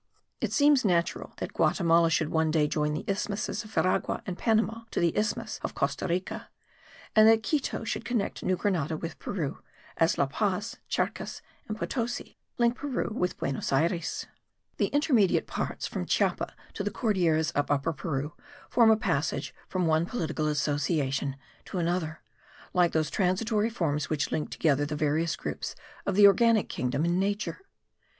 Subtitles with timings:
[0.39, 4.85] It seems natural that Guatimala should one day join the isthmuses of Veragua and Panama
[4.89, 6.49] to the isthmus of Costa Rica;
[7.15, 9.59] and that Quito should connect New Grenada with Peru,
[9.97, 14.25] as La Paz, Charcas and Potosi link Peru with Buenos Ayres.
[14.77, 18.33] The intermediate parts from Chiapa to the Cordilleras of Upper Peru
[18.71, 22.21] form a passage from one political association to another,
[22.73, 25.75] like those transitory forms which link together the various groups
[26.07, 27.61] of the organic kingdom in nature.